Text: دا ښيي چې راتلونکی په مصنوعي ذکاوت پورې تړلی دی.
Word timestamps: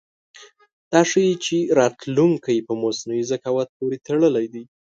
دا 0.91 1.01
ښيي 1.09 1.33
چې 1.45 1.57
راتلونکی 1.79 2.57
په 2.67 2.73
مصنوعي 2.83 3.23
ذکاوت 3.31 3.69
پورې 3.77 3.97
تړلی 4.07 4.45
دی. 4.53 4.63